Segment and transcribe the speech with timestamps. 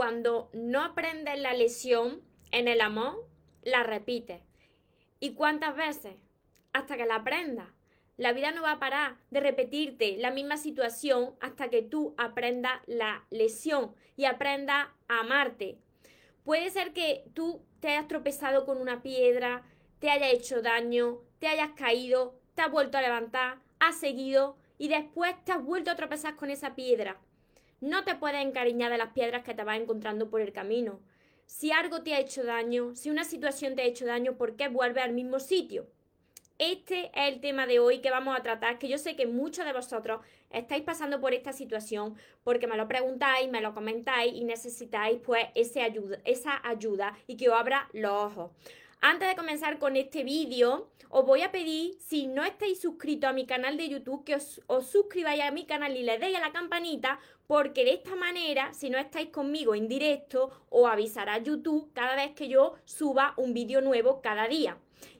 [0.00, 2.22] cuando no aprendes la lesión
[2.52, 3.28] en el amor,
[3.62, 4.40] la repites.
[5.18, 6.14] ¿Y cuántas veces?
[6.72, 7.68] Hasta que la aprendas.
[8.16, 12.80] La vida no va a parar de repetirte la misma situación hasta que tú aprendas
[12.86, 15.76] la lesión y aprendas a amarte.
[16.44, 19.64] Puede ser que tú te hayas tropezado con una piedra,
[19.98, 24.88] te haya hecho daño, te hayas caído, te has vuelto a levantar, has seguido y
[24.88, 27.20] después te has vuelto a tropezar con esa piedra.
[27.80, 31.00] No te puedes encariñar de las piedras que te vas encontrando por el camino.
[31.46, 34.68] Si algo te ha hecho daño, si una situación te ha hecho daño, ¿por qué
[34.68, 35.86] vuelves al mismo sitio?
[36.58, 39.64] Este es el tema de hoy que vamos a tratar, que yo sé que muchos
[39.64, 44.44] de vosotros estáis pasando por esta situación porque me lo preguntáis, me lo comentáis y
[44.44, 48.50] necesitáis pues esa ayuda y que os abra los ojos.
[49.00, 53.32] Antes de comenzar con este vídeo, os voy a pedir, si no estáis suscritos a
[53.32, 56.40] mi canal de YouTube, que os, os, suscribáis a mi canal y le deis a
[56.40, 57.18] la campanita,
[57.50, 62.30] porque de esta manera, si no estáis conmigo en directo, os avisará YouTube cada vez
[62.30, 64.76] que yo suba un vídeo nuevo cada día.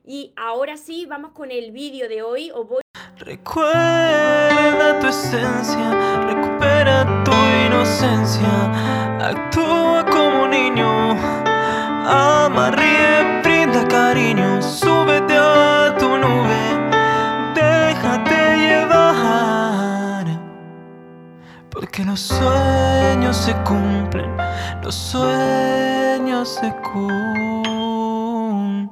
[0.07, 2.53] Y ahora sí, vamos con el vídeo de hoy.
[2.53, 2.83] Os voy...
[3.17, 7.33] Recuerda tu esencia, recupera tu
[7.67, 10.87] inocencia, actúa como niño,
[12.07, 16.60] ama, ríe, brinda cariño, súbete a tu nube,
[21.91, 24.31] porque los sueños se cumplen,
[24.81, 28.91] los sueños se cumplen.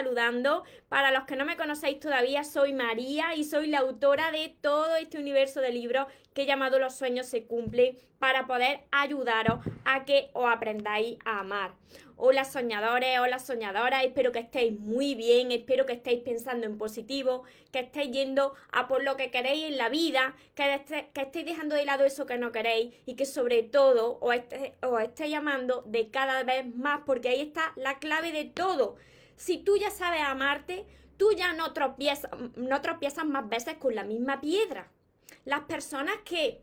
[0.00, 0.64] Saludando.
[0.88, 4.96] Para los que no me conocéis todavía, soy María y soy la autora de todo
[4.96, 10.04] este universo de libros que he llamado Los sueños se cumplen para poder ayudaros a
[10.04, 11.74] que os aprendáis a amar.
[12.16, 17.44] Hola soñadores, hola soñadoras, espero que estéis muy bien, espero que estéis pensando en positivo,
[17.72, 21.46] que estéis yendo a por lo que queréis en la vida, que, esté, que estéis
[21.46, 25.30] dejando de lado eso que no queréis y que sobre todo os, esté, os estéis
[25.30, 28.96] llamando de cada vez más, porque ahí está la clave de todo.
[29.40, 30.84] Si tú ya sabes amarte,
[31.16, 34.92] tú ya no tropiezas, no tropiezas más veces con la misma piedra.
[35.46, 36.60] Las personas que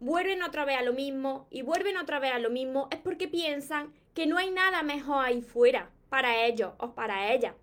[0.00, 3.28] vuelven otra vez a lo mismo y vuelven otra vez a lo mismo es porque
[3.28, 7.54] piensan que no hay nada mejor ahí fuera para ellos o para ellas.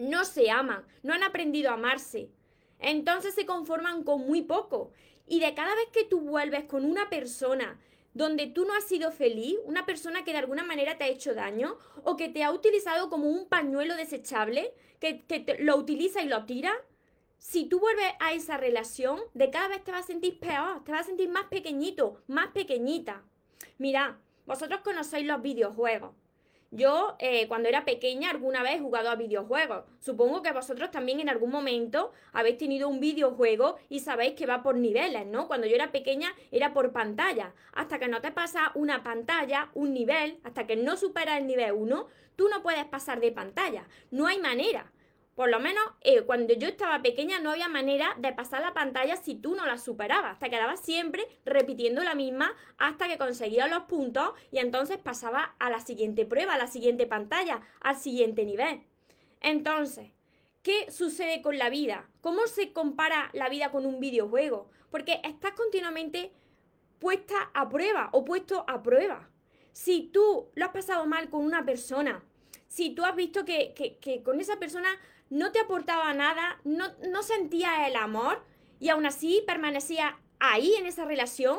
[0.00, 2.28] No se aman, no han aprendido a amarse.
[2.80, 4.90] Entonces se conforman con muy poco.
[5.28, 7.78] Y de cada vez que tú vuelves con una persona
[8.16, 11.34] donde tú no has sido feliz, una persona que de alguna manera te ha hecho
[11.34, 16.26] daño o que te ha utilizado como un pañuelo desechable, que, te, lo utiliza y
[16.26, 16.72] lo tira,
[17.36, 20.92] si tú vuelves a esa relación, de cada vez te vas a sentir peor, te
[20.92, 23.22] vas a sentir más pequeñito, más pequeñita.
[23.76, 26.14] Mira, vosotros conocéis los videojuegos.
[26.76, 29.84] Yo, eh, cuando era pequeña, alguna vez he jugado a videojuegos.
[29.98, 34.62] Supongo que vosotros también en algún momento habéis tenido un videojuego y sabéis que va
[34.62, 35.46] por niveles, ¿no?
[35.46, 37.54] Cuando yo era pequeña era por pantalla.
[37.72, 41.72] Hasta que no te pasa una pantalla, un nivel, hasta que no superas el nivel
[41.72, 43.88] 1, tú no puedes pasar de pantalla.
[44.10, 44.92] No hay manera.
[45.36, 49.16] Por lo menos eh, cuando yo estaba pequeña no había manera de pasar la pantalla
[49.16, 50.38] si tú no la superabas.
[50.38, 55.68] Te quedabas siempre repitiendo la misma hasta que conseguías los puntos y entonces pasaba a
[55.68, 58.80] la siguiente prueba, a la siguiente pantalla, al siguiente nivel.
[59.42, 60.10] Entonces,
[60.62, 62.08] ¿qué sucede con la vida?
[62.22, 64.70] ¿Cómo se compara la vida con un videojuego?
[64.90, 66.32] Porque estás continuamente
[66.98, 69.28] puesta a prueba o puesto a prueba.
[69.72, 72.24] Si tú lo has pasado mal con una persona,
[72.68, 74.88] si tú has visto que, que, que con esa persona
[75.30, 78.42] no te aportaba nada, no, no sentías el amor
[78.78, 81.58] y aún así permanecía ahí en esa relación,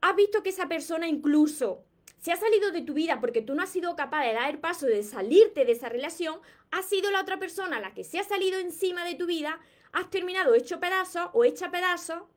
[0.00, 1.84] has visto que esa persona incluso
[2.20, 4.58] se ha salido de tu vida porque tú no has sido capaz de dar el
[4.58, 6.38] paso de salirte de esa relación,
[6.70, 9.58] ha sido la otra persona la que se ha salido encima de tu vida,
[9.92, 12.28] has terminado hecho pedazo o hecha pedazo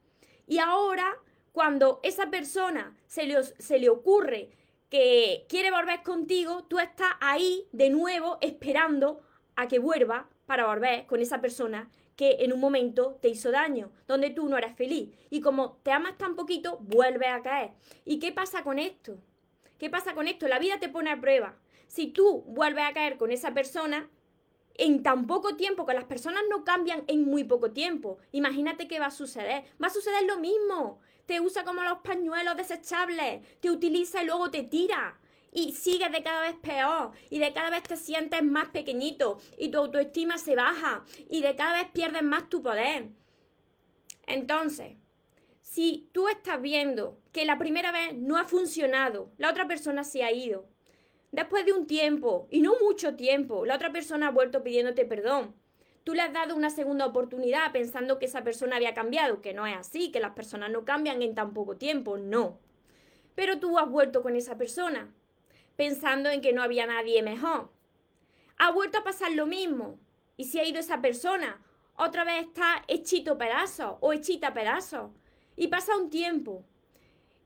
[0.48, 1.18] y ahora
[1.52, 4.50] cuando esa persona se le, se le ocurre
[4.90, 9.22] que quiere volver contigo, tú estás ahí de nuevo esperando
[9.56, 13.92] a que vuelva para volver con esa persona que en un momento te hizo daño,
[14.08, 15.10] donde tú no eres feliz.
[15.32, 17.72] Y como te amas tan poquito, vuelves a caer.
[18.06, 19.18] ¿Y qué pasa con esto?
[19.80, 20.48] ¿Qué pasa con esto?
[20.48, 21.58] La vida te pone a prueba.
[21.88, 24.12] Si tú vuelves a caer con esa persona,
[24.76, 29.00] en tan poco tiempo, que las personas no cambian en muy poco tiempo, imagínate qué
[29.00, 29.64] va a suceder.
[29.82, 31.00] Va a suceder lo mismo.
[31.26, 35.20] Te usa como los pañuelos desechables, te utiliza y luego te tira
[35.54, 39.70] y sigues de cada vez peor y de cada vez te sientes más pequeñito y
[39.70, 43.10] tu autoestima se baja y de cada vez pierdes más tu poder.
[44.26, 44.98] Entonces,
[45.62, 50.24] si tú estás viendo que la primera vez no ha funcionado, la otra persona se
[50.24, 50.68] ha ido,
[51.32, 55.56] después de un tiempo, y no mucho tiempo, la otra persona ha vuelto pidiéndote perdón,
[56.04, 59.66] tú le has dado una segunda oportunidad pensando que esa persona había cambiado, que no
[59.68, 62.60] es así, que las personas no cambian en tan poco tiempo, no.
[63.36, 65.12] pero tú has vuelto con esa persona,
[65.76, 67.72] pensando en que no había nadie mejor.
[68.58, 70.00] Ha vuelto a pasar lo mismo.
[70.38, 71.62] Y si ha ido esa persona,
[71.96, 75.14] otra vez está hechito pedazo o hechita pedazo.
[75.56, 76.66] Y pasa un tiempo.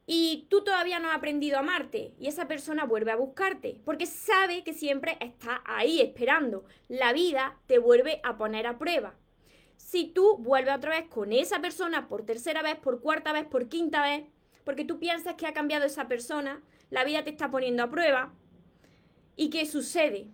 [0.06, 2.14] Y tú todavía no has aprendido a amarte.
[2.18, 3.82] Y esa persona vuelve a buscarte.
[3.84, 6.64] Porque sabe que siempre está ahí esperando.
[6.88, 9.16] La vida te vuelve a poner a prueba.
[9.76, 13.68] Si tú vuelves otra vez con esa persona por tercera vez, por cuarta vez, por
[13.70, 14.24] quinta vez,
[14.64, 18.34] porque tú piensas que ha cambiado esa persona, la vida te está poniendo a prueba.
[19.36, 20.28] ¿Y qué sucede?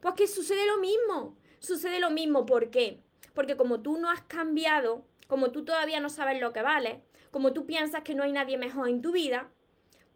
[0.00, 1.36] Pues que sucede lo mismo.
[1.58, 3.00] Sucede lo mismo, ¿por qué?
[3.32, 7.52] Porque como tú no has cambiado, como tú todavía no sabes lo que vale, como
[7.52, 9.50] tú piensas que no hay nadie mejor en tu vida,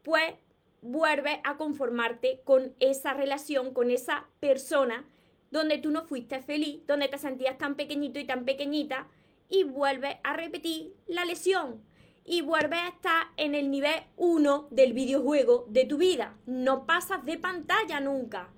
[0.02, 0.34] pues
[0.82, 5.04] vuelves a conformarte con esa relación, con esa persona
[5.50, 9.08] donde tú no fuiste feliz, donde te sentías tan pequeñito y tan pequeñita,
[9.48, 11.82] y vuelves a repetir la lesión.
[12.30, 16.36] Y vuelves a estar en el nivel 1 del videojuego de tu vida.
[16.44, 18.50] No pasas de pantalla nunca.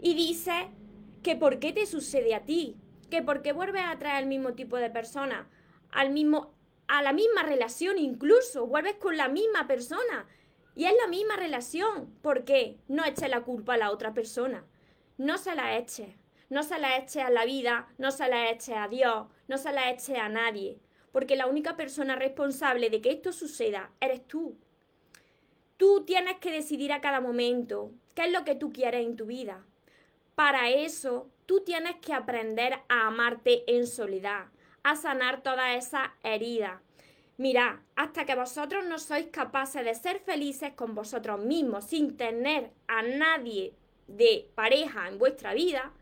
[0.00, 0.66] Y dices
[1.22, 2.76] que por qué te sucede a ti,
[3.08, 5.48] que por qué vuelves a traer al mismo tipo de persona,
[5.92, 6.52] al mismo,
[6.88, 10.26] a la misma relación incluso, vuelves con la misma persona.
[10.74, 12.12] Y es la misma relación.
[12.22, 12.80] ¿Por qué?
[12.88, 14.66] No eches la culpa a la otra persona.
[15.16, 16.08] No se la eches.
[16.48, 19.72] No se la eches a la vida, no se la eches a Dios, no se
[19.72, 20.80] la eches a nadie.
[21.16, 24.54] Porque la única persona responsable de que esto suceda eres tú.
[25.78, 29.24] Tú tienes que decidir a cada momento qué es lo que tú quieres en tu
[29.24, 29.64] vida.
[30.34, 34.48] Para eso, tú tienes que aprender a amarte en soledad,
[34.82, 36.82] a sanar todas esas heridas.
[37.38, 42.72] Mira, hasta que vosotros no sois capaces de ser felices con vosotros mismos, sin tener
[42.88, 43.72] a nadie
[44.06, 45.94] de pareja en vuestra vida,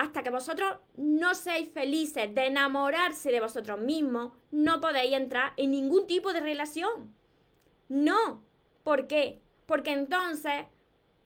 [0.00, 5.72] hasta que vosotros no seáis felices de enamorarse de vosotros mismos, no podéis entrar en
[5.72, 7.14] ningún tipo de relación.
[7.90, 8.42] No.
[8.82, 9.42] ¿Por qué?
[9.66, 10.64] Porque entonces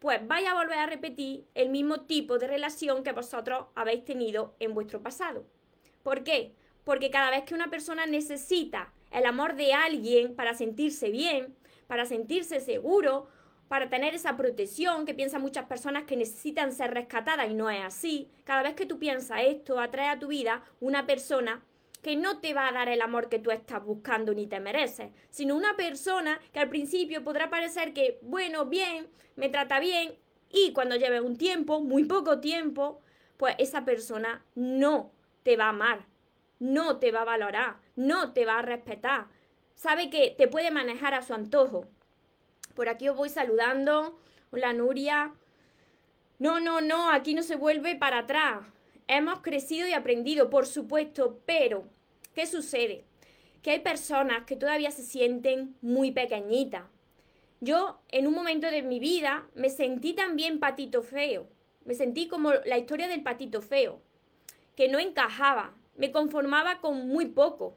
[0.00, 4.56] pues vaya a volver a repetir el mismo tipo de relación que vosotros habéis tenido
[4.58, 5.46] en vuestro pasado.
[6.02, 6.52] ¿Por qué?
[6.82, 11.54] Porque cada vez que una persona necesita el amor de alguien para sentirse bien,
[11.86, 13.28] para sentirse seguro,
[13.68, 17.82] para tener esa protección que piensan muchas personas que necesitan ser rescatadas y no es
[17.82, 21.64] así, cada vez que tú piensas esto, atrae a tu vida una persona
[22.02, 25.10] que no te va a dar el amor que tú estás buscando ni te mereces,
[25.30, 30.14] sino una persona que al principio podrá parecer que, bueno, bien, me trata bien,
[30.50, 33.00] y cuando lleve un tiempo, muy poco tiempo,
[33.36, 35.10] pues esa persona no
[35.42, 36.06] te va a amar,
[36.60, 39.26] no te va a valorar, no te va a respetar,
[39.74, 41.88] sabe que te puede manejar a su antojo.
[42.74, 44.18] Por aquí os voy saludando.
[44.50, 45.32] Hola Nuria.
[46.40, 48.66] No, no, no, aquí no se vuelve para atrás.
[49.06, 51.84] Hemos crecido y aprendido, por supuesto, pero
[52.34, 53.04] ¿qué sucede?
[53.62, 56.82] Que hay personas que todavía se sienten muy pequeñitas.
[57.60, 61.46] Yo en un momento de mi vida me sentí también patito feo.
[61.84, 64.00] Me sentí como la historia del patito feo,
[64.74, 67.76] que no encajaba, me conformaba con muy poco.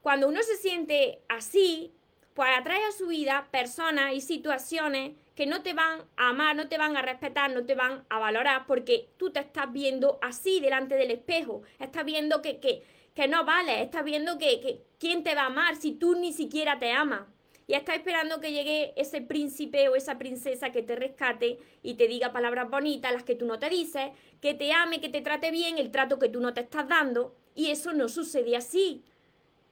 [0.00, 1.92] Cuando uno se siente así,
[2.34, 6.68] pues atrae a su vida personas y situaciones que no te van a amar, no
[6.68, 10.60] te van a respetar, no te van a valorar porque tú te estás viendo así
[10.60, 12.82] delante del espejo, estás viendo que, que,
[13.14, 16.32] que no vale, estás viendo que, que quién te va a amar si tú ni
[16.32, 17.22] siquiera te amas.
[17.66, 22.08] Y estás esperando que llegue ese príncipe o esa princesa que te rescate y te
[22.08, 24.10] diga palabras bonitas, las que tú no te dices,
[24.42, 27.34] que te ame, que te trate bien, el trato que tú no te estás dando.
[27.54, 29.02] Y eso no sucede así.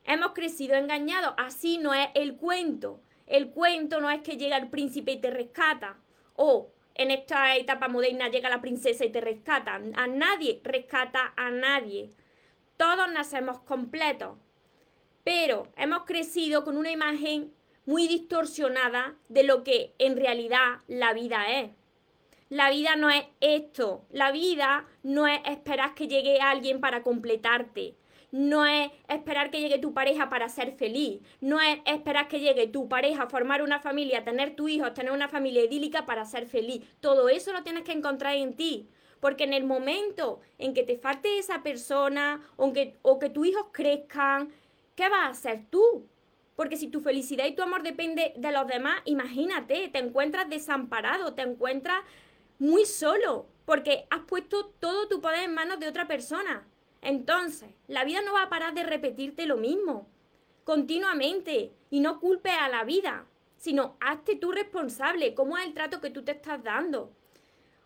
[0.05, 1.35] Hemos crecido engañados.
[1.37, 3.01] Así no es el cuento.
[3.27, 5.97] El cuento no es que llega el príncipe y te rescata.
[6.37, 9.75] O en esta etapa moderna llega la princesa y te rescata.
[9.95, 12.11] A nadie rescata a nadie.
[12.77, 14.37] Todos nacemos completos.
[15.25, 17.53] Pero hemos crecido con una imagen
[17.87, 21.71] muy distorsionada de lo que en realidad la vida es.
[22.49, 24.05] La vida no es esto.
[24.11, 27.95] La vida no es esperar que llegue alguien para completarte
[28.33, 32.67] no es esperar que llegue tu pareja para ser feliz, no es esperar que llegue
[32.67, 36.83] tu pareja, formar una familia, tener tu hijo, tener una familia idílica para ser feliz.
[37.01, 38.89] Todo eso lo tienes que encontrar en ti.
[39.21, 43.47] Porque en el momento en que te falte esa persona o que, o que tus
[43.47, 44.49] hijos crezcan,
[44.97, 46.09] ¿qué vas a hacer tú?
[46.57, 51.35] Porque si tu felicidad y tu amor depende de los demás, imagínate, te encuentras desamparado,
[51.35, 52.03] te encuentras
[52.59, 56.67] muy solo, porque has puesto todo tu poder en manos de otra persona.
[57.03, 60.09] Entonces, la vida no va a parar de repetirte lo mismo
[60.65, 66.01] continuamente y no culpes a la vida, sino hazte tú responsable, cómo es el trato
[66.01, 67.13] que tú te estás dando.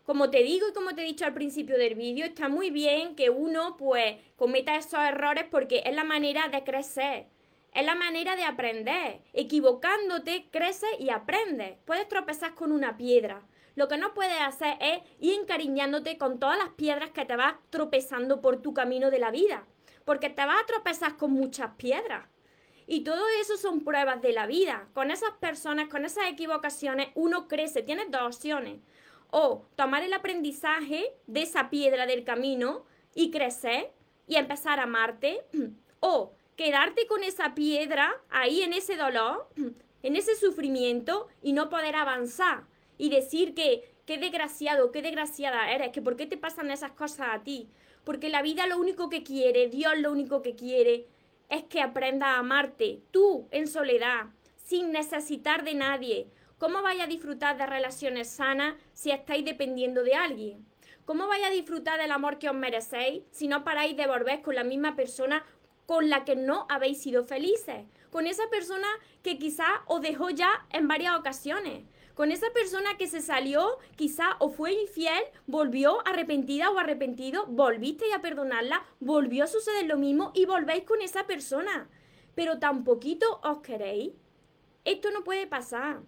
[0.05, 3.15] Como te digo y como te he dicho al principio del vídeo, está muy bien
[3.15, 7.27] que uno pues cometa esos errores porque es la manera de crecer,
[7.73, 9.19] Es la manera de aprender.
[9.33, 11.77] Equivocándote, creces y aprendes.
[11.85, 13.45] Puedes tropezar con una piedra.
[13.77, 17.57] Lo que no puedes hacer es ir encariñándote con todas las piedras que te vas
[17.69, 19.67] tropezando por tu camino de la vida.
[20.03, 22.27] Porque te vas a tropezar con muchas piedras.
[22.87, 24.87] Y todo eso son pruebas de la vida.
[24.95, 27.83] Con esas personas, con esas equivocaciones, uno crece.
[27.83, 28.79] Tienes dos opciones.
[29.29, 33.91] O tomar el aprendizaje de esa piedra del camino y crecer
[34.25, 35.45] y empezar a amarte.
[35.99, 39.49] O quedarte con esa piedra ahí en ese dolor,
[40.03, 42.65] en ese sufrimiento y no poder avanzar.
[42.97, 47.27] Y decir que qué desgraciado, qué desgraciada eres, que por qué te pasan esas cosas
[47.31, 47.69] a ti.
[48.03, 51.07] Porque la vida lo único que quiere, Dios lo único que quiere
[51.49, 56.27] es que aprendas a amarte, tú en soledad, sin necesitar de nadie.
[56.57, 60.65] ¿Cómo vais a disfrutar de relaciones sanas si estáis dependiendo de alguien?
[61.05, 64.55] ¿Cómo vais a disfrutar del amor que os merecéis si no paráis de volver con
[64.55, 65.45] la misma persona
[65.85, 67.85] con la que no habéis sido felices?
[68.09, 68.87] Con esa persona
[69.21, 71.83] que quizás os dejó ya en varias ocasiones
[72.17, 78.11] con esa persona que se salió, quizá o fue infiel, volvió arrepentida o arrepentido, volvisteis
[78.11, 81.87] a perdonarla, volvió a suceder lo mismo y volvéis con esa persona.
[82.33, 84.13] Pero tan poquito os queréis.
[84.83, 86.01] Esto no puede pasar.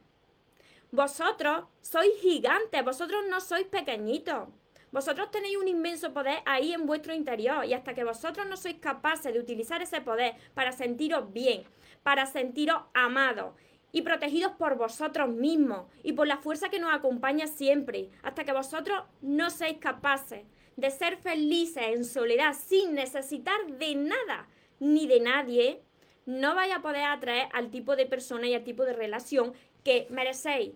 [0.92, 4.50] Vosotros sois gigantes, vosotros no sois pequeñitos.
[4.92, 8.78] Vosotros tenéis un inmenso poder ahí en vuestro interior y hasta que vosotros no sois
[8.80, 11.66] capaces de utilizar ese poder para sentiros bien,
[12.01, 13.54] para sentiros amados
[13.91, 18.53] y protegidos por vosotros mismos y por la fuerza que nos acompaña siempre, hasta que
[18.53, 20.43] vosotros no seáis capaces
[20.75, 24.48] de ser felices en soledad sin necesitar de nada
[24.79, 25.81] ni de nadie,
[26.25, 29.53] no vais a poder atraer al tipo de persona y al tipo de relación
[29.84, 30.74] que merecéis.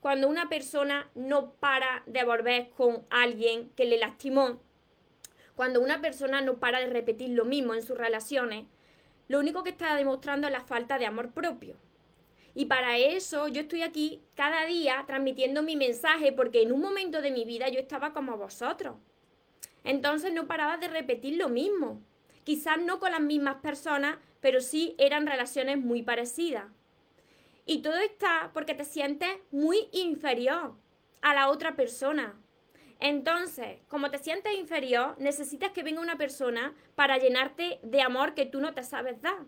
[0.00, 4.60] Cuando una persona no para de volver con alguien que le lastimó,
[5.54, 8.66] cuando una persona no para de repetir lo mismo en sus relaciones,
[9.28, 11.76] lo único que está demostrando es la falta de amor propio.
[12.58, 17.20] Y para eso yo estoy aquí cada día transmitiendo mi mensaje porque en un momento
[17.20, 18.96] de mi vida yo estaba como vosotros.
[19.84, 22.00] Entonces no paraba de repetir lo mismo.
[22.44, 26.64] Quizás no con las mismas personas, pero sí eran relaciones muy parecidas.
[27.66, 30.72] Y todo está porque te sientes muy inferior
[31.20, 32.40] a la otra persona.
[33.00, 38.46] Entonces, como te sientes inferior, necesitas que venga una persona para llenarte de amor que
[38.46, 39.44] tú no te sabes dar.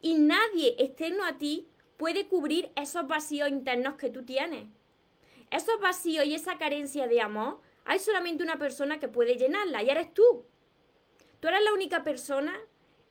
[0.00, 1.68] Y nadie externo a ti
[2.00, 4.64] puede cubrir esos vacíos internos que tú tienes.
[5.50, 9.90] Esos vacíos y esa carencia de amor, hay solamente una persona que puede llenarla y
[9.90, 10.46] eres tú.
[11.40, 12.58] Tú eres la única persona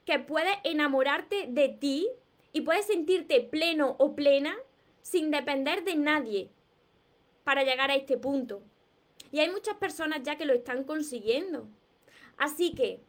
[0.06, 2.10] que puede enamorarte de ti
[2.52, 4.58] y puedes sentirte pleno o plena
[5.04, 6.50] sin depender de nadie
[7.44, 8.64] para llegar a este punto.
[9.32, 11.68] Y hay muchas personas ya que lo están consiguiendo.
[12.38, 13.04] Así que,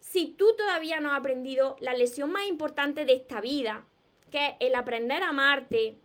[0.00, 3.86] si tú todavía no has aprendido la lección más importante de esta vida,
[4.30, 5.98] que el aprender a amarte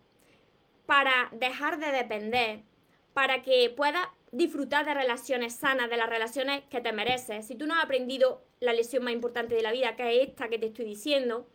[0.86, 2.62] para dejar de depender,
[3.12, 7.46] para que puedas disfrutar de relaciones sanas, de las relaciones que te mereces.
[7.46, 10.48] Si tú no has aprendido la lección más importante de la vida, que es esta
[10.48, 11.46] que te estoy diciendo,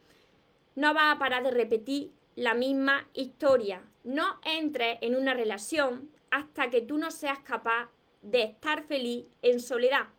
[0.75, 3.81] no vas a parar de repetir la misma historia.
[4.03, 7.89] No entres en una relación hasta que tú no seas capaz
[8.21, 10.09] de estar feliz en soledad.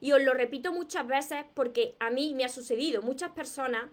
[0.00, 3.02] Y os lo repito muchas veces porque a mí me ha sucedido.
[3.02, 3.90] Muchas personas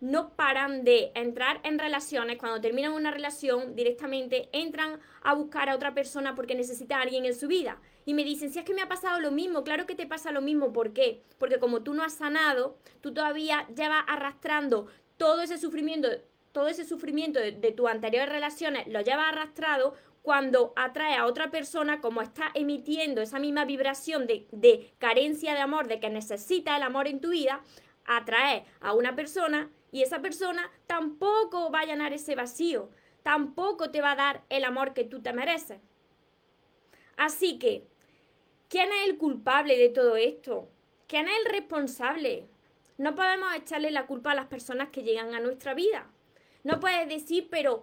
[0.00, 5.74] no paran de entrar en relaciones, cuando terminan una relación, directamente entran a buscar a
[5.74, 7.80] otra persona porque necesita a alguien en su vida.
[8.06, 10.32] Y me dicen, si es que me ha pasado lo mismo, claro que te pasa
[10.32, 11.22] lo mismo, ¿por qué?
[11.38, 14.86] Porque como tú no has sanado, tú todavía llevas arrastrando
[15.18, 16.08] todo ese sufrimiento,
[16.52, 22.00] todo ese sufrimiento de, tus anteriores relaciones, lo llevas arrastrado cuando atrae a otra persona,
[22.00, 26.82] como está emitiendo esa misma vibración de, de carencia de amor, de que necesita el
[26.82, 27.62] amor en tu vida,
[28.04, 32.90] atrae a una persona y esa persona tampoco va a llenar ese vacío,
[33.22, 35.80] tampoco te va a dar el amor que tú te mereces.
[37.16, 37.86] Así que,
[38.68, 40.70] ¿quién es el culpable de todo esto?
[41.06, 42.48] ¿Quién es el responsable?
[42.98, 46.10] No podemos echarle la culpa a las personas que llegan a nuestra vida.
[46.64, 47.82] No puedes decir, pero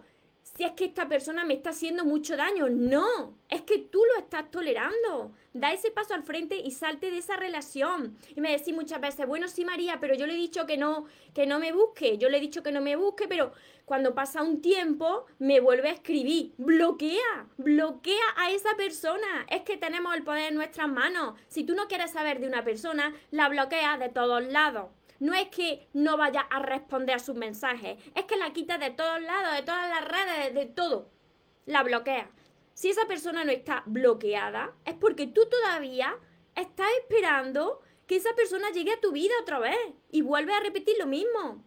[0.55, 2.69] si es que esta persona me está haciendo mucho daño.
[2.69, 5.31] No, es que tú lo estás tolerando.
[5.53, 8.17] Da ese paso al frente y salte de esa relación.
[8.35, 11.05] Y me decís muchas veces, bueno, sí, María, pero yo le he dicho que no,
[11.33, 12.17] que no me busque.
[12.17, 13.51] Yo le he dicho que no me busque, pero
[13.85, 16.53] cuando pasa un tiempo me vuelve a escribir.
[16.57, 19.45] Bloquea, bloquea a esa persona.
[19.49, 21.35] Es que tenemos el poder en nuestras manos.
[21.47, 25.47] Si tú no quieres saber de una persona, la bloquea de todos lados no es
[25.49, 29.55] que no vaya a responder a sus mensajes, es que la quita de todos lados,
[29.55, 31.09] de todas las redes, de todo.
[31.65, 32.29] La bloquea.
[32.73, 36.15] Si esa persona no está bloqueada, es porque tú todavía
[36.55, 39.77] estás esperando que esa persona llegue a tu vida otra vez
[40.11, 41.63] y vuelve a repetir lo mismo.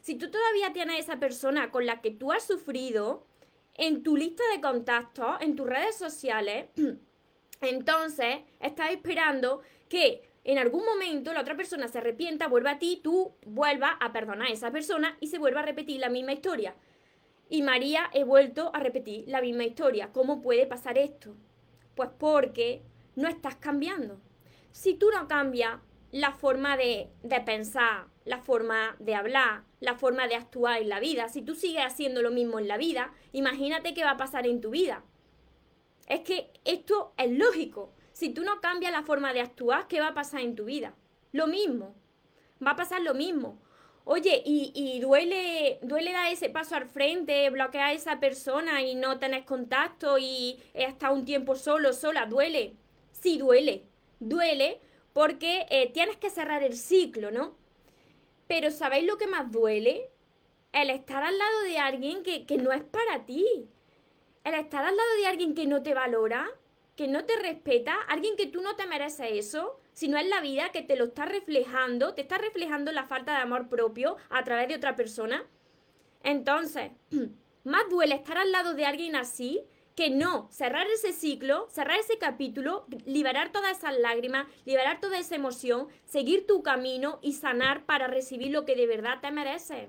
[0.00, 3.26] Si tú todavía tienes esa persona con la que tú has sufrido
[3.74, 6.66] en tu lista de contactos, en tus redes sociales,
[7.60, 13.00] entonces estás esperando que en algún momento la otra persona se arrepienta, vuelva a ti,
[13.02, 16.74] tú vuelvas a perdonar a esa persona y se vuelva a repetir la misma historia.
[17.48, 20.12] Y María he vuelto a repetir la misma historia.
[20.12, 21.34] ¿Cómo puede pasar esto?
[21.94, 22.82] Pues porque
[23.16, 24.20] no estás cambiando.
[24.72, 25.78] Si tú no cambias
[26.10, 31.00] la forma de, de, pensar, la forma de hablar, la forma de actuar en la
[31.00, 34.46] vida, si tú sigues haciendo lo mismo en la vida, imagínate qué va a pasar
[34.46, 35.04] en tu vida.
[36.06, 37.93] Es que esto es lógico.
[38.14, 40.94] Si tú no cambias la forma de actuar, ¿qué va a pasar en tu vida?
[41.32, 41.96] Lo mismo.
[42.64, 43.60] Va a pasar lo mismo.
[44.04, 49.18] Oye, y, duele, duele dar ese paso al frente, bloquear a esa persona y no
[49.18, 52.76] tener contacto y estar un tiempo solo, sola, duele.
[53.10, 53.82] Sí, duele.
[54.20, 54.80] Duele
[55.12, 57.56] porque eh, tienes que cerrar el ciclo, ¿no?
[58.46, 60.08] Pero ¿sabéis lo que más duele?
[60.70, 63.68] El estar al lado de alguien que, que no es para ti.
[64.44, 66.48] El estar al lado de alguien que no te valora,
[66.96, 70.70] que no te respeta, alguien que tú no te mereces eso, sino es la vida
[70.70, 74.68] que te lo está reflejando, te está reflejando la falta de amor propio a través
[74.68, 75.44] de otra persona.
[76.22, 76.92] Entonces,
[77.64, 82.18] más duele estar al lado de alguien así que no cerrar ese ciclo, cerrar ese
[82.18, 88.08] capítulo, liberar todas esas lágrimas, liberar toda esa emoción, seguir tu camino y sanar para
[88.08, 89.88] recibir lo que de verdad te mereces.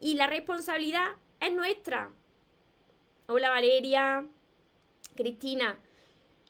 [0.00, 2.10] Y la responsabilidad es nuestra.
[3.26, 4.26] Hola Valeria.
[5.14, 5.78] Cristina,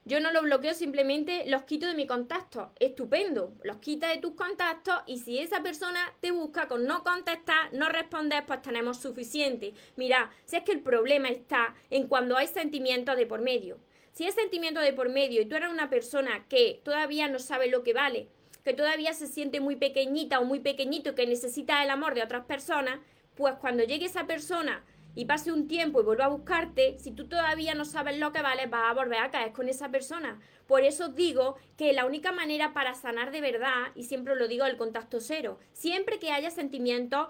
[0.07, 2.73] yo no los bloqueo, simplemente los quito de mi contacto.
[2.79, 7.73] Estupendo, los quita de tus contactos y si esa persona te busca con no contestar,
[7.73, 9.73] no responder, pues tenemos suficiente.
[9.97, 13.79] Mira, si es que el problema está en cuando hay sentimientos de por medio.
[14.13, 17.69] Si hay sentimiento de por medio y tú eres una persona que todavía no sabe
[17.69, 18.29] lo que vale,
[18.63, 22.23] que todavía se siente muy pequeñita o muy pequeñito y que necesita el amor de
[22.23, 23.01] otras personas,
[23.35, 24.85] pues cuando llegue esa persona
[25.15, 28.43] y pase un tiempo y vuelva a buscarte, si tú todavía no sabes lo que
[28.43, 30.41] vale, vas a volver a caer con esa persona.
[30.67, 34.65] Por eso digo que la única manera para sanar de verdad, y siempre lo digo,
[34.65, 37.29] el contacto cero, siempre que haya sentimientos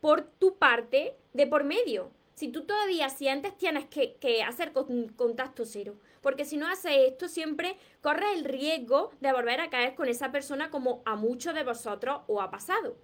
[0.00, 2.10] por tu parte de por medio.
[2.34, 4.72] Si tú todavía sientes, tienes que, hacer
[5.16, 5.96] contacto cero.
[6.20, 10.32] Porque si no haces esto, siempre corres el riesgo de volver a caer con esa
[10.32, 12.98] persona como a muchos de vosotros os ha pasado.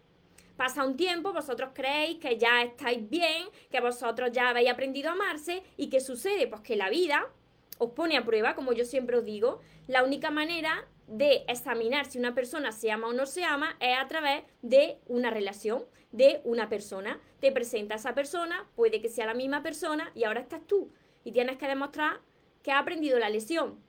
[0.63, 5.15] Pasa un tiempo, vosotros creéis que ya estáis bien, que vosotros ya habéis aprendido a
[5.15, 6.47] amarse y ¿qué sucede?
[6.47, 7.27] Pues que la vida
[7.79, 12.21] os pone a prueba, como yo siempre os digo, la única manera de examinar si
[12.21, 16.41] una persona se ama o no se ama es a través de una relación, de
[16.45, 17.19] una persona.
[17.41, 20.93] Te presenta a esa persona, puede que sea la misma persona y ahora estás tú.
[21.25, 22.21] Y tienes que demostrar
[22.63, 23.81] que has aprendido la lección.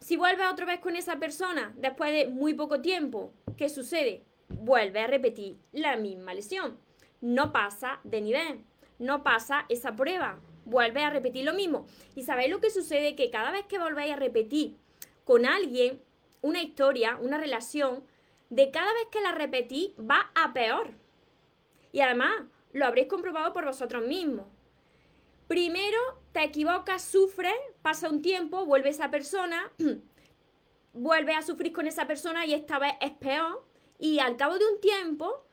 [0.00, 4.24] Si vuelves otra vez con esa persona después de muy poco tiempo, ¿qué sucede?
[4.50, 6.78] Vuelve a repetir la misma lesión.
[7.20, 8.64] No pasa de nivel,
[8.98, 11.86] no pasa esa prueba, vuelve a repetir lo mismo.
[12.14, 14.76] Y sabéis lo que sucede, que cada vez que volvéis a repetir
[15.24, 16.02] con alguien
[16.42, 18.04] una historia, una relación,
[18.48, 20.90] de cada vez que la repetís va a peor.
[21.92, 22.32] Y además,
[22.72, 24.46] lo habréis comprobado por vosotros mismos.
[25.46, 25.98] Primero
[26.32, 29.70] te equivocas, sufres, pasa un tiempo, vuelve esa persona,
[30.92, 33.64] vuelve a sufrir con esa persona y esta vez es peor
[34.00, 35.44] y al cabo de un tiempo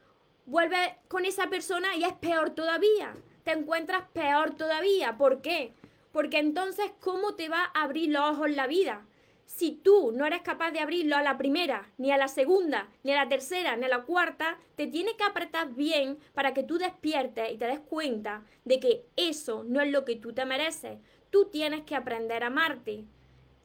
[0.45, 3.13] vuelves con esa persona y es peor todavía.
[3.43, 5.17] Te encuentras peor todavía.
[5.17, 5.73] ¿Por qué?
[6.13, 9.05] Porque entonces, ¿cómo te va a abrir los ojos la vida?
[9.45, 13.11] Si tú no eres capaz de abrirlo a la primera, ni a la segunda, ni
[13.11, 16.77] a la tercera, ni a la cuarta, te tiene que apretar bien para que tú
[16.77, 20.99] despiertes y te des cuenta de que eso no es lo que tú te mereces.
[21.29, 23.05] Tú tienes que aprender a amarte.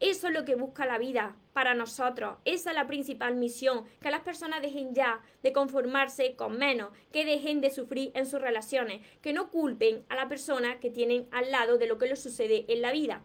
[0.03, 2.37] Eso es lo que busca la vida para nosotros.
[2.45, 7.25] Esa es la principal misión, que las personas dejen ya de conformarse con menos, que
[7.25, 11.53] dejen de sufrir en sus relaciones, que no culpen a la persona que tienen al
[11.53, 13.23] lado de lo que les sucede en la vida.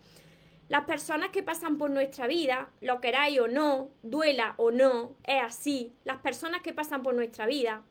[0.68, 5.42] Las personas que pasan por nuestra vida, lo queráis o no, duela o no, es
[5.42, 5.96] así.
[6.04, 7.86] Las personas que pasan por nuestra vida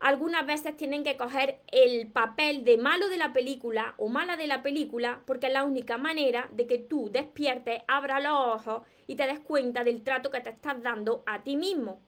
[0.00, 4.46] algunas veces tienen que coger el papel de malo de la película o mala de
[4.46, 9.16] la película porque es la única manera de que tú despiertes, abras los ojos y
[9.16, 12.00] te des cuenta del trato que te estás dando a ti mismo.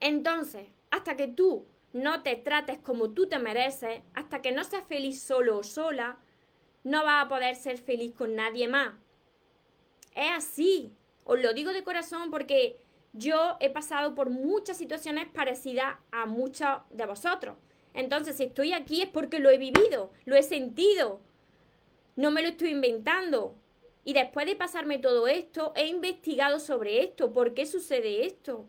[0.00, 4.86] Entonces, hasta que tú no te trates como tú te mereces, hasta que no seas
[4.86, 6.18] feliz solo o sola,
[6.82, 8.94] no vas a poder ser feliz con nadie más.
[10.14, 10.92] Es así.
[11.24, 12.78] Os lo digo de corazón porque
[13.14, 17.56] yo he pasado por muchas situaciones parecidas a muchos de vosotros.
[17.94, 21.20] Entonces, si estoy aquí es porque lo he vivido, lo he sentido.
[22.16, 23.54] No me lo estoy inventando.
[24.04, 28.66] Y después de pasarme todo esto, he investigado sobre esto, por qué sucede esto.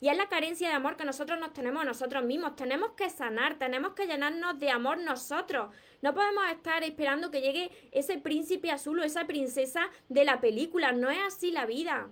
[0.00, 2.56] Y es la carencia de amor que nosotros nos tenemos a nosotros mismos.
[2.56, 5.74] Tenemos que sanar, tenemos que llenarnos de amor nosotros.
[6.00, 10.92] No podemos estar esperando que llegue ese príncipe azul o esa princesa de la película.
[10.92, 12.08] No es así la vida.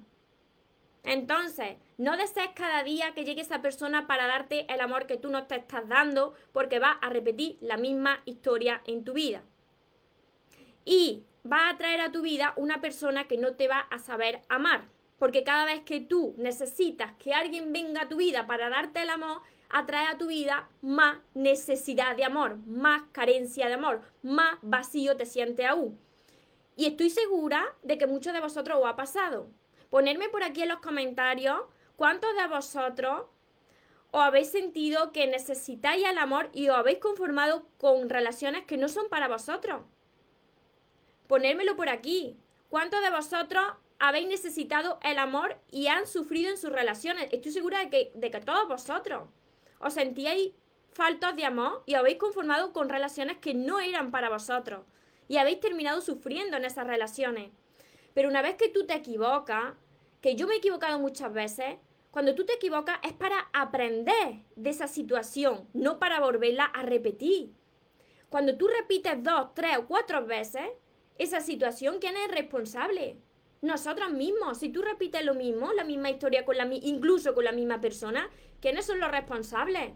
[1.04, 5.30] Entonces, no desees cada día que llegue esa persona para darte el amor que tú
[5.30, 9.42] no te estás dando, porque va a repetir la misma historia en tu vida.
[10.84, 14.42] Y va a traer a tu vida una persona que no te va a saber
[14.48, 14.84] amar.
[15.18, 19.10] Porque cada vez que tú necesitas que alguien venga a tu vida para darte el
[19.10, 25.16] amor, atrae a tu vida más necesidad de amor, más carencia de amor, más vacío
[25.16, 25.98] te siente aún.
[26.76, 29.48] Y estoy segura de que muchos de vosotros os ha pasado.
[29.92, 31.60] Ponerme por aquí en los comentarios
[31.96, 33.26] cuántos de vosotros
[34.10, 38.88] os habéis sentido que necesitáis el amor y os habéis conformado con relaciones que no
[38.88, 39.82] son para vosotros.
[41.26, 42.38] Ponérmelo por aquí.
[42.70, 43.64] ¿Cuántos de vosotros
[43.98, 47.28] habéis necesitado el amor y han sufrido en sus relaciones.
[47.30, 49.28] Estoy segura de que, de que todos vosotros
[49.78, 50.52] os sentíais
[50.94, 54.86] faltos de amor y habéis conformado con relaciones que no eran para vosotros.
[55.28, 57.50] Y habéis terminado sufriendo en esas relaciones.
[58.14, 59.74] Pero una vez que tú te equivocas,
[60.20, 61.76] que yo me he equivocado muchas veces,
[62.10, 67.52] cuando tú te equivocas es para aprender de esa situación, no para volverla a repetir.
[68.28, 70.62] Cuando tú repites dos, tres o cuatro veces
[71.18, 73.18] esa situación, ¿quién es responsable?
[73.62, 74.58] nosotros mismos.
[74.58, 78.28] Si tú repites lo mismo, la misma historia con la incluso con la misma persona,
[78.60, 79.92] ¿quiénes son los responsables?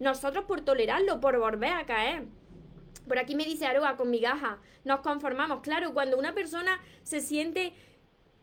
[0.00, 2.24] Nosotros por tolerarlo, por volver a caer.
[3.06, 4.58] Por aquí me dice Aroa con migaja.
[4.84, 5.60] Nos conformamos.
[5.60, 7.72] Claro, cuando una persona se siente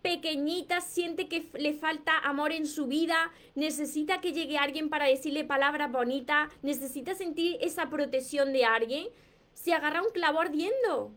[0.02, 5.44] pequeñita, siente que le falta amor en su vida, necesita que llegue alguien para decirle
[5.44, 9.08] palabras bonitas, necesita sentir esa protección de alguien,
[9.54, 11.12] se agarra un clavo ardiendo.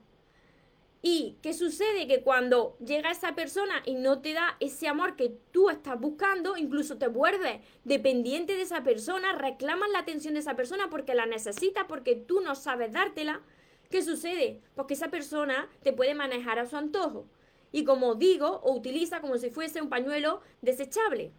[1.06, 2.06] ¿Y qué sucede?
[2.06, 6.56] Que cuando llega esa persona y no te da ese amor que tú estás buscando,
[6.56, 11.26] incluso te vuelves dependiente de esa persona, reclamas la atención de esa persona porque la
[11.26, 13.42] necesitas, porque tú no sabes dártela.
[13.90, 14.62] ¿Qué sucede?
[14.74, 17.26] Pues que esa persona te puede manejar a su antojo.
[17.70, 21.32] Y como digo, o utiliza como si fuese un pañuelo desechable.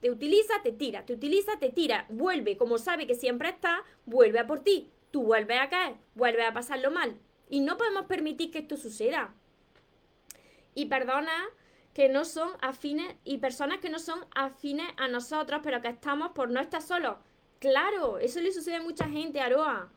[0.00, 4.40] Te utiliza, te tira, te utiliza, te tira, vuelve, como sabe que siempre está, vuelve
[4.40, 4.90] a por ti.
[5.12, 7.16] Tú vuelves a caer, vuelves a pasarlo mal,
[7.48, 9.34] y no podemos permitir que esto suceda.
[10.74, 11.32] Y perdona
[11.94, 16.32] que no son afines y personas que no son afines a nosotros, pero que estamos
[16.32, 17.16] por no estar solos.
[17.58, 19.90] Claro, eso le sucede a mucha gente, Aroa.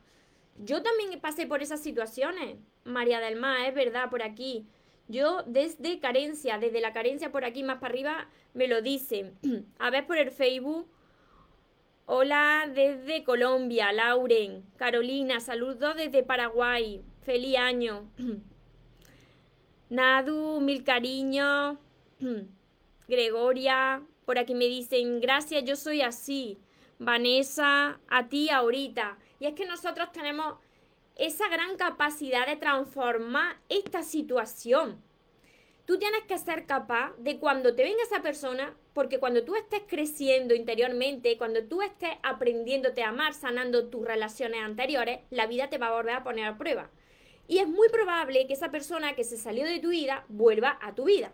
[0.57, 2.57] Yo también pasé por esas situaciones.
[2.85, 4.65] María del Mar, es verdad, por aquí.
[5.09, 9.37] Yo desde carencia, desde la carencia por aquí más para arriba, me lo dicen.
[9.79, 10.87] a ver por el Facebook.
[12.05, 14.63] Hola desde Colombia, Lauren.
[14.77, 17.03] Carolina, saludos desde Paraguay.
[17.23, 18.09] Feliz año.
[19.89, 21.77] Nadu, mil cariños.
[23.07, 26.59] Gregoria, por aquí me dicen, gracias, yo soy así.
[26.99, 29.17] Vanessa, a ti ahorita.
[29.39, 30.55] Y es que nosotros tenemos
[31.15, 35.01] esa gran capacidad de transformar esta situación.
[35.85, 39.81] Tú tienes que ser capaz de cuando te venga esa persona, porque cuando tú estés
[39.87, 45.79] creciendo interiormente, cuando tú estés aprendiéndote a amar, sanando tus relaciones anteriores, la vida te
[45.79, 46.91] va a volver a poner a prueba.
[47.49, 50.93] Y es muy probable que esa persona que se salió de tu vida vuelva a
[50.93, 51.33] tu vida.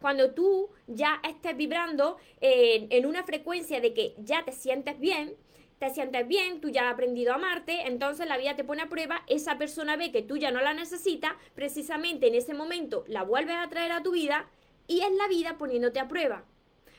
[0.00, 5.34] Cuando tú ya estés vibrando en, una frecuencia de que ya te sientes bien,
[5.80, 8.88] te sientes bien, tú ya has aprendido a amarte, entonces la vida te pone a
[8.88, 13.24] prueba, esa persona ve que tú ya no la necesitas, precisamente en ese momento la
[13.24, 14.48] vuelves a traer a tu vida
[14.86, 16.44] y es la vida poniéndote a prueba.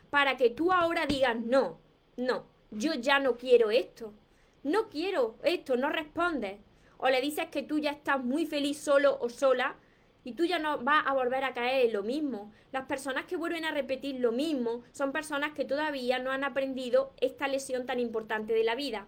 [0.10, 1.80] Para que tú ahora digas, no,
[2.18, 4.14] no, yo ya no quiero esto,
[4.64, 6.60] no quiero esto, no respondes
[7.00, 9.76] o le dices que tú ya estás muy feliz solo o sola
[10.24, 12.52] y tú ya no vas a volver a caer en lo mismo.
[12.74, 17.14] Las personas que vuelven a repetir lo mismo son personas que todavía no han aprendido
[17.22, 19.08] esta lesión tan importante de la vida.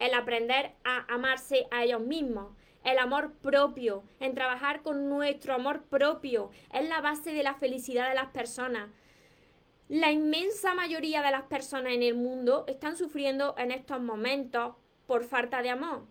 [0.00, 5.84] El aprender a amarse a ellos mismos, el amor propio, en trabajar con nuestro amor
[5.84, 8.90] propio, es la base de la felicidad de las personas.
[9.88, 14.74] La inmensa mayoría de las personas en el mundo están sufriendo en estos momentos
[15.06, 16.06] por falta de amor.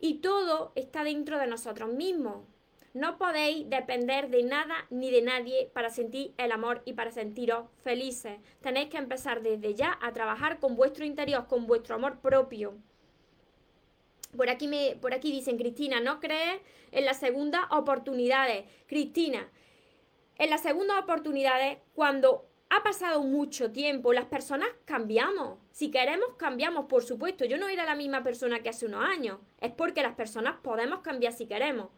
[0.00, 2.46] Y todo está dentro de nosotros mismos.
[2.94, 7.66] No podéis depender de nada ni de nadie para sentir el amor y para sentiros
[7.82, 8.38] felices.
[8.60, 12.74] Tenéis que empezar desde ya a trabajar con vuestro interior, con vuestro amor propio.
[14.36, 16.60] Por aquí, me, por aquí dicen, Cristina, ¿no crees
[16.92, 18.64] en las segundas oportunidades?
[18.86, 19.48] Cristina,
[20.38, 25.58] en las segundas oportunidades, cuando ha pasado mucho tiempo, las personas cambiamos.
[25.70, 27.44] Si queremos, cambiamos, por supuesto.
[27.44, 29.38] Yo no era la misma persona que hace unos años.
[29.60, 31.88] Es porque las personas podemos cambiar si queremos.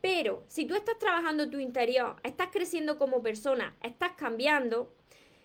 [0.00, 4.92] Pero si tú estás trabajando tu interior, estás creciendo como persona, estás cambiando,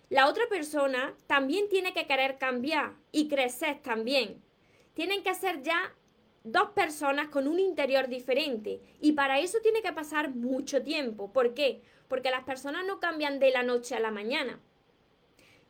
[0.08, 4.42] la otra persona también tiene que querer cambiar y crecer también.
[4.94, 5.94] Tienen que ser ya
[6.44, 11.32] dos personas con un interior diferente y para eso tiene que pasar mucho tiempo.
[11.32, 11.82] ¿Por qué?
[12.08, 14.60] Porque las personas no cambian de la noche a la mañana.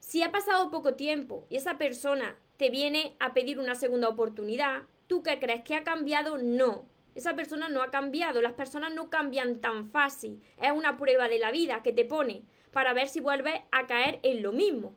[0.00, 4.82] Si ha pasado poco tiempo y esa persona te viene a pedir una segunda oportunidad,
[5.06, 5.62] ¿tú qué crees?
[5.62, 6.38] ¿Que ha cambiado?
[6.38, 6.86] No.
[7.14, 8.40] Esa persona no ha cambiado.
[8.40, 10.40] Las personas no cambian tan fácil.
[10.62, 14.20] Es una prueba de la vida que te pone para ver si vuelves a caer
[14.22, 14.94] en lo mismo.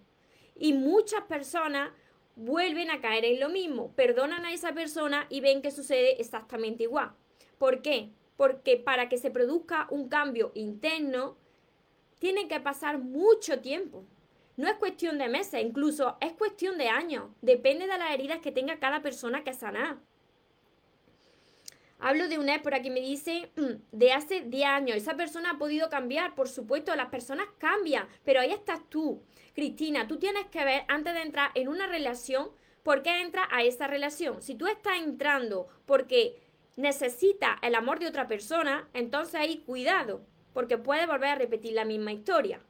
[0.56, 1.90] Y muchas personas
[2.36, 6.84] vuelven a caer en lo mismo, perdonan a esa persona y ven que sucede exactamente
[6.84, 7.12] igual.
[7.58, 8.12] ¿Por qué?
[8.38, 11.38] Porque para que se produzca un cambio interno,
[12.20, 14.06] tiene que pasar mucho tiempo.
[14.58, 17.30] No es cuestión de meses, incluso es cuestión de años.
[17.41, 19.98] Depende de las heridas que tenga cada persona que sanar.
[22.04, 23.52] Hablo de una por aquí me dice
[23.91, 24.98] de hace 10 años.
[24.98, 29.22] Esa persona ha podido cambiar, por supuesto, las personas cambian, pero ahí estás tú.
[29.54, 32.50] Cristina, tú tienes que ver antes de entrar en una relación
[32.84, 34.42] por qué entras a esa relación.
[34.42, 36.42] Si tú estás entrando porque
[36.76, 41.86] necesitas el amor de otra persona, entonces ahí cuidado, porque puede volver a repetir la
[41.86, 42.62] misma historia.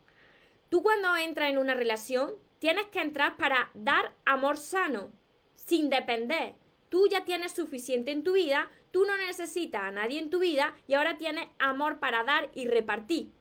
[0.69, 5.11] Tú cuando entras en una relación, tienes que entrar para dar amor sano,
[5.55, 6.55] sin depender.
[6.89, 10.75] Tú ya tienes suficiente en tu vida Tú no necesitas a nadie en tu vida
[10.85, 13.31] y ahora tienes amor para dar y repartir,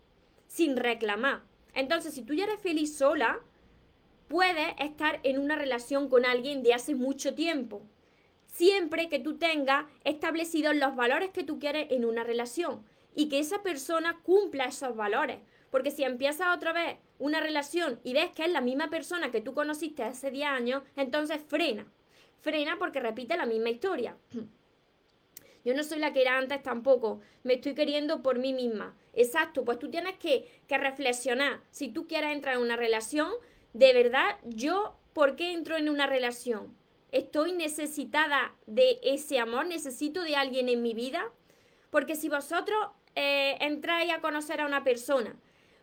[0.47, 1.43] sin reclamar.
[1.75, 3.41] Entonces, si tú ya eres feliz sola,
[4.29, 7.83] puedes estar en una relación con alguien de hace mucho tiempo.
[8.47, 13.39] Siempre que tú tengas establecidos los valores que tú quieres en una relación y que
[13.39, 15.39] esa persona cumpla esos valores.
[15.71, 19.41] Porque si empiezas otra vez una relación y ves que es la misma persona que
[19.41, 21.87] tú conociste hace 10 años, entonces frena.
[22.41, 24.17] Frena porque repite la misma historia.
[25.65, 27.21] Yo no soy la que era antes tampoco.
[27.43, 28.97] Me estoy queriendo por mí misma.
[29.13, 31.61] Exacto, pues tú tienes que, que reflexionar.
[31.71, 33.31] Si tú quieres entrar en una relación,
[33.73, 36.77] de verdad, yo, ¿por qué entro en una relación?
[37.13, 39.67] ¿Estoy necesitada de ese amor?
[39.67, 41.31] ¿Necesito de alguien en mi vida?
[41.91, 42.79] Porque si vosotros
[43.17, 45.37] eh, entráis a conocer a una persona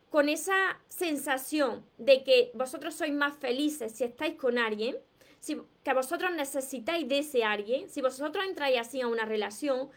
[0.10, 4.96] con esa sensación de que vosotros sois más felices si estáis con alguien,
[5.40, 9.90] si, que vosotros necesitáis de ese alguien, si vosotros entráis así a una relación,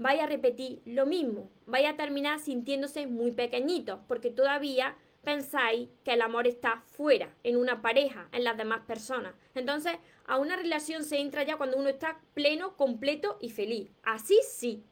[0.00, 6.14] vais a repetir lo mismo, vais a terminar sintiéndose muy pequeñitos, porque todavía pensáis que
[6.14, 9.34] el amor está fuera, en una pareja, en las demás personas.
[9.54, 9.92] Entonces,
[10.26, 13.92] a una relación se entra ya cuando uno está pleno, completo y feliz.
[14.02, 14.82] Así sí.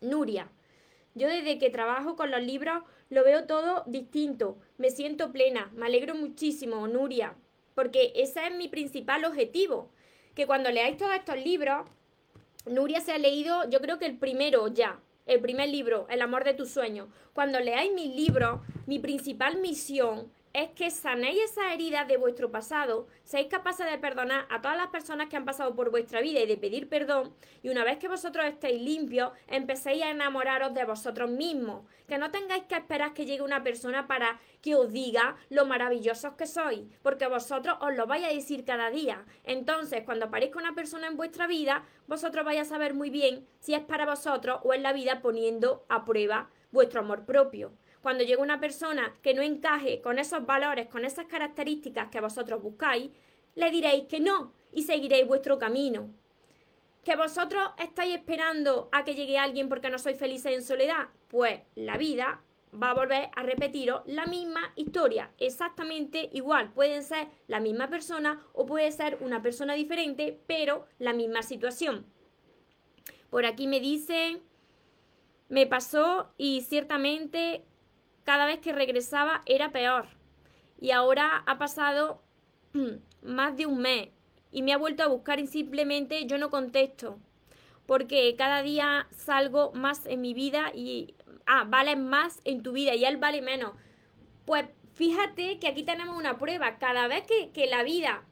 [0.00, 0.52] Nuria,
[1.14, 4.58] yo desde que trabajo con los libros lo veo todo distinto.
[4.78, 5.70] Me siento plena.
[5.74, 7.34] Me alegro muchísimo, Nuria
[7.80, 9.90] porque ese es mi principal objetivo,
[10.34, 11.88] que cuando leáis todos estos libros,
[12.66, 16.44] Nuria se ha leído, yo creo que el primero ya, el primer libro, El amor
[16.44, 17.08] de tus sueños.
[17.32, 23.06] Cuando leáis mis libros, mi principal misión es que sanéis esas heridas de vuestro pasado,
[23.22, 26.46] seáis capaces de perdonar a todas las personas que han pasado por vuestra vida y
[26.46, 27.32] de pedir perdón,
[27.62, 32.32] y una vez que vosotros estéis limpios, empecéis a enamoraros de vosotros mismos, que no
[32.32, 36.80] tengáis que esperar que llegue una persona para que os diga lo maravillosos que sois,
[37.02, 39.24] porque vosotros os lo vais a decir cada día.
[39.44, 43.74] Entonces, cuando aparezca una persona en vuestra vida, vosotros vais a saber muy bien si
[43.74, 48.40] es para vosotros o es la vida poniendo a prueba vuestro amor propio cuando llegue
[48.40, 53.10] una persona que no encaje con esos valores, con esas características que vosotros buscáis,
[53.54, 56.10] le diréis que no y seguiréis vuestro camino.
[57.04, 61.08] ¿Que vosotros estáis esperando a que llegue alguien porque no sois felices en soledad?
[61.28, 66.72] Pues la vida va a volver a repetiros la misma historia, exactamente igual.
[66.72, 72.06] Pueden ser la misma persona o puede ser una persona diferente, pero la misma situación.
[73.30, 74.40] Por aquí me dice,
[75.48, 77.64] me pasó y ciertamente
[78.30, 80.06] cada vez que regresaba era peor.
[80.80, 82.22] Y ahora ha pasado
[83.22, 84.10] más de un mes
[84.52, 87.18] y me ha vuelto a buscar y simplemente yo no contesto.
[87.86, 92.94] Porque cada día salgo más en mi vida y, ah, vale más en tu vida
[92.94, 93.72] y él vale menos.
[94.44, 96.78] Pues fíjate que aquí tenemos una prueba.
[96.78, 98.22] Cada vez que, que la vida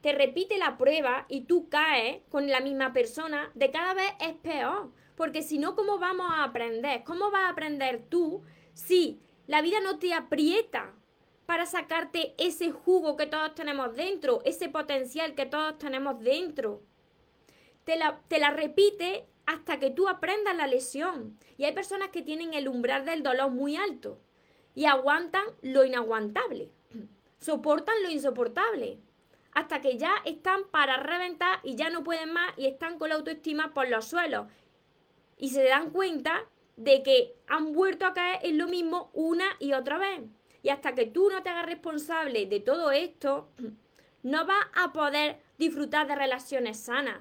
[0.00, 4.32] te repite la prueba y tú caes con la misma persona, de cada vez es
[4.32, 4.92] peor.
[5.14, 7.04] Porque si no, ¿cómo vamos a aprender?
[7.04, 10.94] ¿Cómo vas a aprender tú si la vida no te aprieta
[11.46, 16.82] para sacarte ese jugo que todos tenemos dentro, ese potencial que todos tenemos dentro.
[17.84, 21.36] Te la, te la repite hasta que tú aprendas la lesión.
[21.58, 24.20] Y hay personas que tienen el umbral del dolor muy alto
[24.74, 26.70] y aguantan lo inaguantable,
[27.38, 28.98] soportan lo insoportable,
[29.52, 33.16] hasta que ya están para reventar y ya no pueden más y están con la
[33.16, 34.46] autoestima por los suelos.
[35.36, 36.46] Y se dan cuenta
[36.76, 40.22] de que han vuelto a caer en lo mismo una y otra vez.
[40.62, 43.48] Y hasta que tú no te hagas responsable de todo esto,
[44.22, 47.20] no vas a poder disfrutar de relaciones sanas.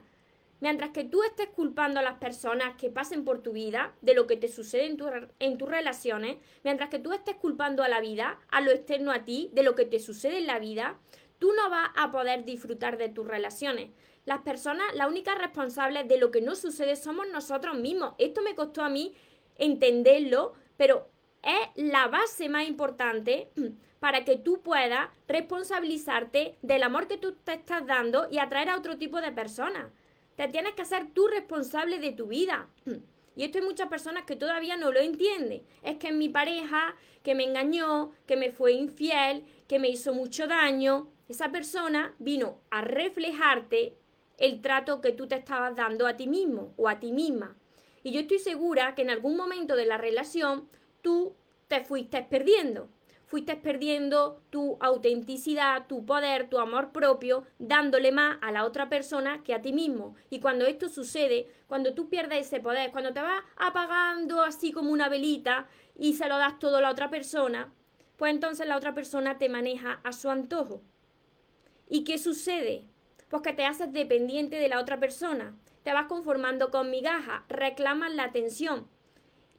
[0.59, 4.27] Mientras que tú estés culpando a las personas que pasen por tu vida de lo
[4.27, 4.97] que te sucede en,
[5.39, 9.25] en, tus relaciones, mientras que tú estés culpando a la vida, a lo externo a
[9.25, 10.99] ti, de lo que te sucede en la vida,
[11.39, 13.89] tú no vas a poder disfrutar de tus relaciones.
[14.25, 18.13] Las personas, la única responsable de lo que no sucede somos nosotros mismos.
[18.19, 19.15] Esto me costó a mí
[19.61, 21.09] entenderlo, pero
[21.43, 23.49] es la base más importante
[23.99, 28.77] para que tú puedas responsabilizarte del amor que tú te estás dando y atraer a
[28.77, 29.91] otro tipo de personas.
[30.35, 32.67] Te tienes que hacer tú responsable de tu vida.
[33.33, 35.63] Y esto hay muchas personas que todavía no lo entienden.
[35.83, 40.13] Es que es mi pareja, que me engañó, que me fue infiel, que me hizo
[40.13, 41.07] mucho daño.
[41.29, 43.95] Esa persona vino a reflejarte
[44.37, 47.55] el trato que tú te estabas dando a ti mismo o a ti misma.
[48.03, 50.69] Y yo estoy segura que en algún momento de la relación
[51.01, 51.35] tú
[51.67, 52.89] te fuiste perdiendo.
[53.25, 59.41] Fuiste perdiendo tu autenticidad, tu poder, tu amor propio, dándole más a la otra persona
[59.43, 60.15] que a ti mismo.
[60.29, 64.91] Y cuando esto sucede, cuando tú pierdes ese poder, cuando te vas apagando así como
[64.91, 67.71] una velita y se lo das todo a la otra persona,
[68.17, 70.81] pues entonces la otra persona te maneja a su antojo.
[71.87, 72.83] ¿Y qué sucede?
[73.29, 78.13] Pues que te haces dependiente de la otra persona, te vas conformando con migajas, reclamas
[78.13, 78.87] la atención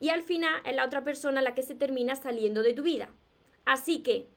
[0.02, 3.10] y al final es la otra persona la que se termina saliendo de tu vida.
[3.64, 4.28] Así que,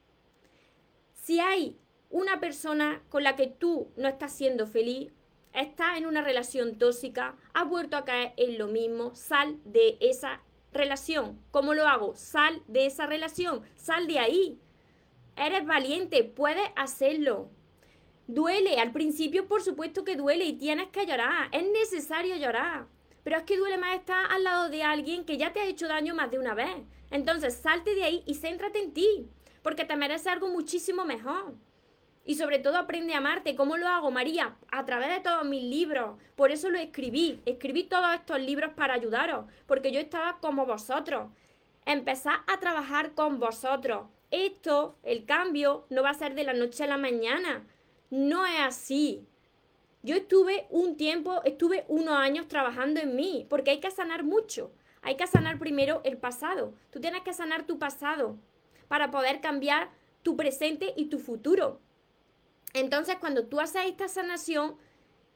[1.12, 1.76] si hay
[2.08, 5.12] una persona con la que tú no estás siendo feliz,
[5.52, 10.40] estás en una relación tóxica, has vuelto a caer en lo mismo, sal de esa
[10.72, 11.40] relación.
[11.50, 12.14] ¿Cómo lo hago?
[12.14, 14.60] Sal de esa relación, sal de ahí.
[15.36, 17.50] Eres valiente, puedes hacerlo.
[18.28, 22.86] Duele, al principio por supuesto que duele y tienes que llorar, es necesario llorar.
[23.22, 25.86] Pero es que duele más estar al lado de alguien que ya te ha hecho
[25.86, 26.76] daño más de una vez.
[27.10, 29.28] Entonces salte de ahí y céntrate en ti,
[29.62, 31.54] porque te mereces algo muchísimo mejor.
[32.24, 33.54] Y sobre todo aprende a amarte.
[33.54, 34.56] ¿Cómo lo hago, María?
[34.72, 36.18] A través de todos mis libros.
[36.34, 37.40] Por eso lo escribí.
[37.46, 41.30] Escribí todos estos libros para ayudaros, porque yo estaba como vosotros.
[41.84, 44.08] Empezad a trabajar con vosotros.
[44.32, 47.64] Esto, el cambio, no va a ser de la noche a la mañana.
[48.10, 49.26] No es así.
[50.02, 54.70] Yo estuve un tiempo, estuve unos años trabajando en mí, porque hay que sanar mucho.
[55.02, 56.74] Hay que sanar primero el pasado.
[56.90, 58.36] Tú tienes que sanar tu pasado
[58.88, 59.90] para poder cambiar
[60.22, 61.80] tu presente y tu futuro.
[62.72, 64.76] Entonces, cuando tú haces esta sanación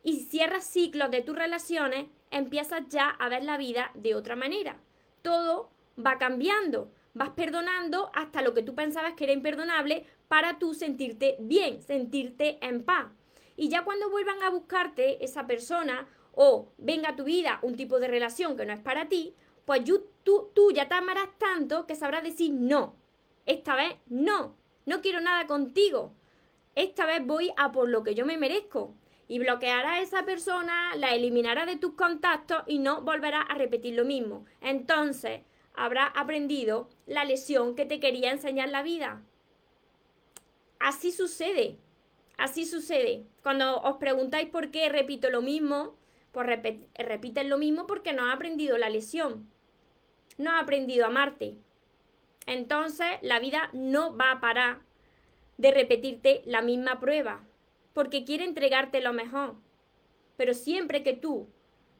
[0.02, 4.80] y cierras ciclos de tus relaciones, empiezas ya a ver la vida de otra manera.
[5.22, 5.70] Todo
[6.04, 6.92] va cambiando.
[7.14, 12.64] Vas perdonando hasta lo que tú pensabas que era imperdonable para tú sentirte bien, sentirte
[12.64, 13.06] en paz.
[13.56, 17.98] Y ya cuando vuelvan a buscarte esa persona o venga a tu vida un tipo
[17.98, 19.82] de relación que no es para ti, pues
[20.22, 22.94] tú, tú ya te amarás tanto que sabrás decir no.
[23.44, 24.54] Esta vez no,
[24.86, 26.14] no quiero nada contigo.
[26.76, 28.94] Esta vez voy a por lo que yo me merezco.
[29.26, 33.96] Y bloquearás a esa persona, la eliminarás de tus contactos y no volverás a repetir
[33.96, 34.44] lo mismo.
[34.60, 35.40] Entonces,
[35.74, 39.24] habrás aprendido la lección que te quería enseñar la vida
[40.80, 41.78] así sucede.
[42.36, 43.26] Así sucede.
[43.42, 45.96] Cuando os preguntáis por qué repito lo mismo,
[46.32, 46.46] pues
[46.98, 49.48] repiten lo mismo porque no ha aprendido la lección.
[50.38, 51.58] No ha aprendido a amarte.
[52.46, 54.80] Entonces la vida no va a parar
[55.58, 57.44] de repetirte la misma prueba,
[57.92, 59.56] porque quiere entregarte lo mejor.
[60.38, 61.48] Pero siempre que tú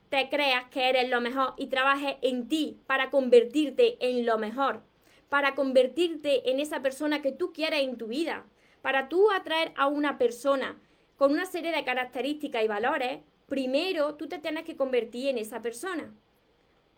[0.08, 4.82] te creas que eres lo mejor y trabajes en ti para convertirte en lo mejor,
[5.28, 8.46] para convertirte en esa persona que tú quieres en tu vida,
[8.82, 10.80] para tú atraer a una persona
[11.16, 15.60] con una serie de características y valores, primero tú te tienes que convertir en esa
[15.60, 16.14] persona.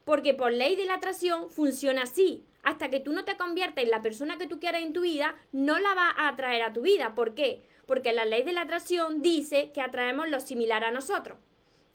[0.04, 2.44] Porque por ley de la atracción funciona así.
[2.62, 5.34] Hasta que tú no te conviertes en la persona que tú quieres en tu vida,
[5.50, 7.14] no la vas a atraer a tu vida.
[7.14, 7.64] ¿Por qué?
[7.86, 11.38] Porque la ley de la atracción dice que atraemos lo similar a nosotros.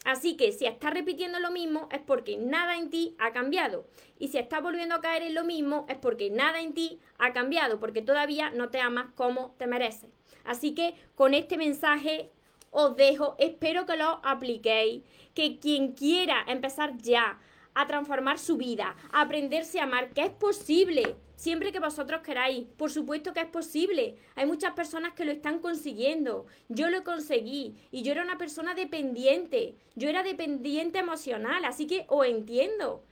[0.07, 3.85] Así que si estás repitiendo lo mismo es porque nada en ti ha cambiado.
[4.17, 7.33] Y si estás volviendo a caer en lo mismo es porque nada en ti ha
[7.33, 10.09] cambiado, porque todavía no te amas como te mereces.
[10.45, 12.31] Así que con este mensaje
[12.71, 15.03] os dejo, espero que lo apliquéis,
[15.33, 17.41] que quien quiera empezar ya
[17.77, 22.65] a transformar su vida, a aprenderse a amar, que es posible, siempre que vosotros queráis.
[22.75, 24.17] Por supuesto que es posible.
[24.35, 26.47] Hay muchas personas que lo están consiguiendo.
[26.69, 29.75] Yo lo conseguí y yo era una persona dependiente.
[29.95, 33.03] Yo era dependiente emocional, así que os entiendo.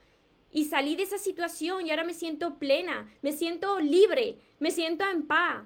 [0.51, 5.05] Y salí de esa situación y ahora me siento plena, me siento libre, me siento
[5.07, 5.63] en paz.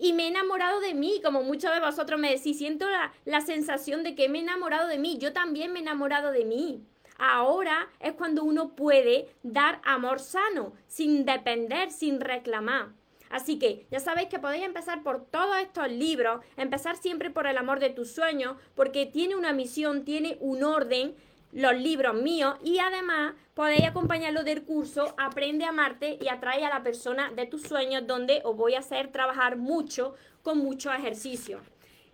[0.00, 3.42] Y me he enamorado de mí, como muchos de vosotros me decís, siento la, la
[3.42, 5.18] sensación de que me he enamorado de mí.
[5.18, 6.82] Yo también me he enamorado de mí.
[7.18, 12.88] Ahora es cuando uno puede dar amor sano, sin depender, sin reclamar.
[13.30, 17.58] Así que ya sabéis que podéis empezar por todos estos libros, empezar siempre por el
[17.58, 21.14] amor de tus sueños, porque tiene una misión, tiene un orden,
[21.52, 26.68] los libros míos, y además podéis acompañarlo del curso Aprende a amarte y atrae a
[26.68, 31.62] la persona de tus sueños, donde os voy a hacer trabajar mucho con muchos ejercicios.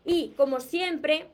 [0.04, 1.28] Y como siempre,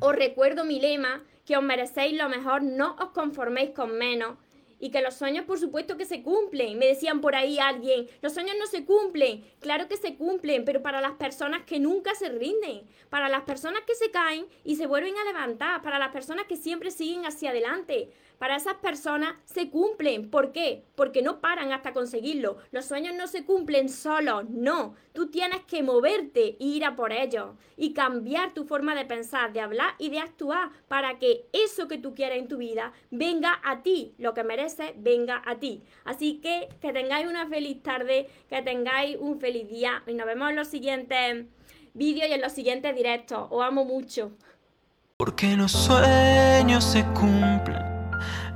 [0.00, 4.36] os recuerdo mi lema, que os merecéis lo mejor, no os conforméis con menos
[4.84, 6.78] y que los sueños por supuesto que se cumplen.
[6.78, 9.42] Me decían por ahí alguien, los sueños no se cumplen.
[9.60, 13.82] Claro que se cumplen, pero para las personas que nunca se rinden, para las personas
[13.86, 17.50] que se caen y se vuelven a levantar, para las personas que siempre siguen hacia
[17.50, 20.30] adelante, para esas personas se cumplen.
[20.30, 20.84] ¿Por qué?
[20.94, 22.58] Porque no paran hasta conseguirlo.
[22.72, 24.94] Los sueños no se cumplen solos, no.
[25.12, 29.52] Tú tienes que moverte e ir a por ellos y cambiar tu forma de pensar,
[29.52, 33.60] de hablar y de actuar para que eso que tú quieres en tu vida venga
[33.64, 35.82] a ti, lo que mereces venga a ti.
[36.04, 40.50] Así que que tengáis una feliz tarde, que tengáis un feliz día y nos vemos
[40.50, 41.46] en los siguientes
[41.94, 43.46] vídeos y en los siguientes directos.
[43.50, 44.32] Os amo mucho.
[45.16, 47.93] Porque los sueños se cumplen